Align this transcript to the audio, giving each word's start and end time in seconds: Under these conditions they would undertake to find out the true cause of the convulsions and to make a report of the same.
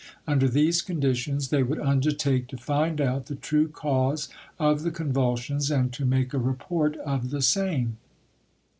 Under 0.25 0.47
these 0.47 0.81
conditions 0.81 1.49
they 1.49 1.61
would 1.61 1.77
undertake 1.79 2.47
to 2.47 2.57
find 2.57 2.99
out 2.99 3.27
the 3.27 3.35
true 3.35 3.67
cause 3.67 4.29
of 4.57 4.81
the 4.81 4.89
convulsions 4.89 5.69
and 5.69 5.93
to 5.93 6.05
make 6.05 6.33
a 6.33 6.39
report 6.39 6.97
of 7.05 7.29
the 7.29 7.43
same. 7.43 7.97